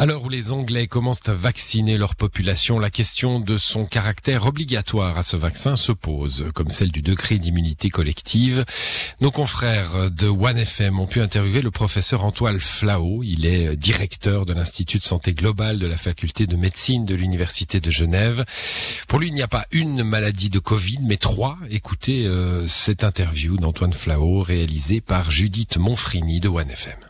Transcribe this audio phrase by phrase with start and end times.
[0.00, 4.46] À l'heure où les Anglais commencent à vacciner leur population, la question de son caractère
[4.46, 8.64] obligatoire à ce vaccin se pose, comme celle du degré d'immunité collective.
[9.20, 13.22] Nos confrères de OneFM ont pu interviewer le professeur Antoine Flao.
[13.22, 17.78] Il est directeur de l'Institut de santé globale de la faculté de médecine de l'Université
[17.78, 18.46] de Genève.
[19.06, 21.58] Pour lui, il n'y a pas une maladie de Covid, mais trois.
[21.68, 27.09] Écoutez euh, cette interview d'Antoine Flao réalisée par Judith Monfrini de OneFM.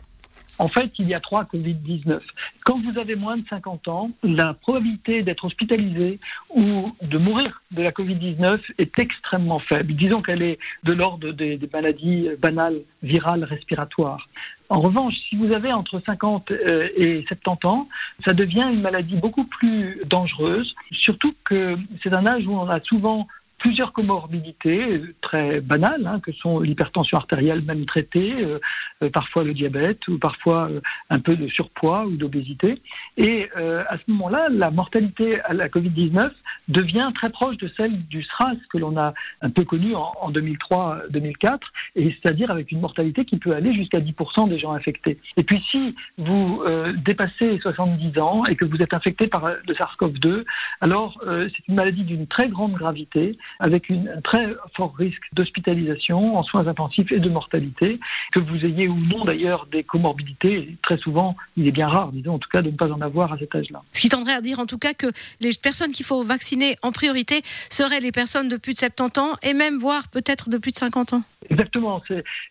[0.61, 2.19] En fait, il y a trois Covid-19.
[2.65, 6.19] Quand vous avez moins de 50 ans, la probabilité d'être hospitalisé
[6.51, 9.95] ou de mourir de la Covid-19 est extrêmement faible.
[9.95, 14.29] Disons qu'elle est de l'ordre des, maladies banales, virales, respiratoires.
[14.69, 17.89] En revanche, si vous avez entre 50 euh, et 70 ans,
[18.23, 22.79] ça devient une maladie beaucoup plus dangereuse, surtout que c'est un âge où on a
[22.81, 23.27] souvent
[23.61, 28.59] plusieurs comorbidités très banales, hein, que sont l'hypertension artérielle même traitée, euh,
[29.03, 32.81] euh, parfois le diabète ou parfois euh, un peu de surpoids ou d'obésité.
[33.17, 36.31] Et euh, à ce moment-là, la mortalité à la Covid-19
[36.67, 40.31] devient très proche de celle du SRAS que l'on a un peu connu en, en
[40.31, 41.59] 2003-2004,
[41.95, 45.19] et c'est-à-dire avec une mortalité qui peut aller jusqu'à 10% des gens infectés.
[45.37, 49.73] Et puis si vous euh, dépassez 70 ans et que vous êtes infecté par le
[49.73, 50.43] SARS-CoV-2,
[50.81, 56.43] alors c'est une maladie d'une très grande gravité avec un très fort risque d'hospitalisation en
[56.43, 57.99] soins intensifs et de mortalité.
[58.33, 62.35] Que vous ayez ou non d'ailleurs des comorbidités, très souvent, il est bien rare, disons
[62.35, 63.81] en tout cas, de ne pas en avoir à cet âge-là.
[63.93, 65.07] Ce qui tendrait à dire en tout cas que
[65.39, 66.50] les personnes qu'il faut vacciner
[66.81, 70.57] en priorité seraient les personnes de plus de 70 ans et même voire peut-être de
[70.57, 71.23] plus de 50 ans.
[71.49, 72.01] Exactement.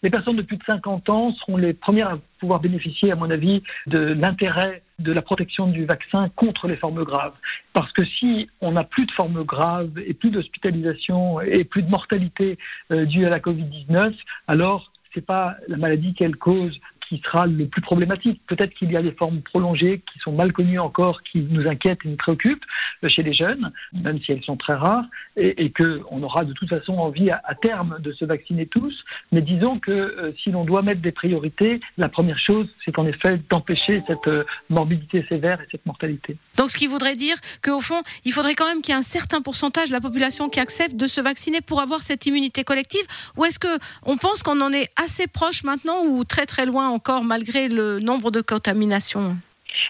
[0.03, 3.31] Les personnes de plus de 50 ans seront les premières à pouvoir bénéficier, à mon
[3.31, 7.33] avis, de l'intérêt de la protection du vaccin contre les formes graves.
[7.73, 11.91] Parce que si on n'a plus de formes graves et plus d'hospitalisation et plus de
[11.91, 12.59] mortalité
[12.93, 14.13] euh, due à la Covid-19,
[14.49, 16.79] alors c'est pas la maladie qu'elle cause
[17.11, 18.41] qui sera le plus problématique.
[18.47, 21.99] Peut-être qu'il y a des formes prolongées qui sont mal connues encore, qui nous inquiètent
[22.05, 22.65] et nous préoccupent
[23.09, 25.05] chez les jeunes, même si elles sont très rares,
[25.37, 28.95] et, et qu'on aura de toute façon envie à, terme de se vacciner tous.
[29.33, 33.07] Mais disons que euh, si l'on doit mettre des priorités, la première chose, c'est en
[33.07, 36.37] effet d'empêcher cette euh, morbidité sévère et cette mortalité.
[36.57, 37.35] Donc ce qui voudrait dire
[37.65, 40.49] qu'au fond, il faudrait quand même qu'il y ait un certain pourcentage de la population
[40.49, 43.03] qui accepte de se vacciner pour avoir cette immunité collective,
[43.37, 46.89] ou est-ce que on pense qu'on en est assez proche maintenant ou très très loin
[46.89, 49.37] encore malgré le nombre de contaminations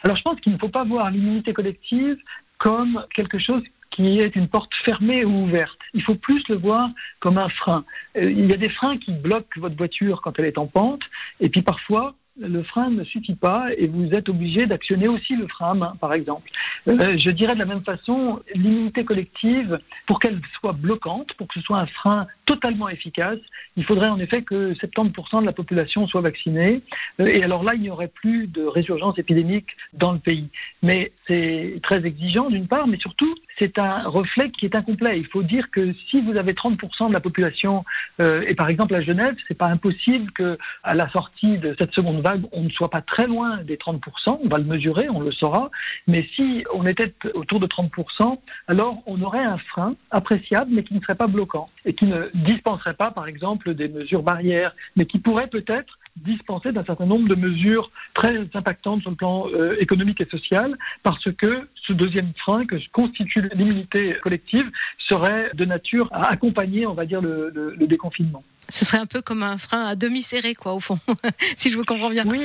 [0.05, 2.17] Alors je pense qu'il ne faut pas voir l'immunité collective
[2.59, 5.79] comme quelque chose qui est une porte fermée ou ouverte.
[5.95, 7.85] Il faut plus le voir comme un frein.
[8.15, 11.03] Il y a des freins qui bloquent votre voiture quand elle est en pente,
[11.41, 15.47] et puis parfois, le frein ne suffit pas et vous êtes obligé d'actionner aussi le
[15.47, 16.51] frein à main, par exemple.
[16.89, 21.55] Euh, je dirais de la même façon, l'immunité collective, pour qu'elle soit bloquante, pour que
[21.55, 23.39] ce soit un frein totalement efficace,
[23.77, 26.81] il faudrait en effet que 70% de la population soit vaccinée.
[27.21, 30.49] Euh, et alors là, il n'y aurait plus de résurgence épidémique dans le pays.
[30.83, 35.19] Mais c'est très exigeant d'une part, mais surtout, c'est un reflet qui est incomplet.
[35.19, 37.85] Il faut dire que si vous avez 30% de la population,
[38.21, 41.93] euh, et par exemple à Genève, c'est pas impossible que à la sortie de cette
[41.93, 44.41] seconde vague, on ne soit pas très loin des 30%.
[44.43, 45.71] On va le mesurer, on le saura.
[46.07, 48.39] Mais si on était autour de 30%,
[48.69, 52.31] alors on aurait un frein appréciable, mais qui ne serait pas bloquant et qui ne
[52.35, 57.29] dispenserait pas, par exemple, des mesures barrières, mais qui pourrait peut-être dispenser d'un certain nombre
[57.29, 62.33] de mesures très impactantes sur le plan euh, économique et social, parce que ce deuxième
[62.45, 64.71] frein que constitue l'immunité collective
[65.09, 68.43] serait de nature à accompagner, on va dire, le, le, le déconfinement.
[68.69, 70.99] Ce serait un peu comme un frein à demi serré, quoi, au fond,
[71.57, 72.25] si je vous comprends bien.
[72.29, 72.41] Oui,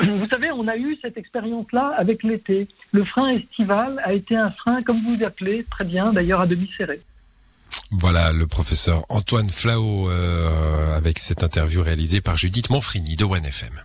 [0.00, 2.66] vous savez, on a eu cette expérience-là avec l'été.
[2.92, 6.70] Le frein estival a été un frein, comme vous l'appelez, très bien, d'ailleurs, à demi
[6.78, 7.00] serré.
[7.90, 13.82] Voilà le professeur Antoine Flao euh, avec cette interview réalisée par Judith Monfrini de OneFM.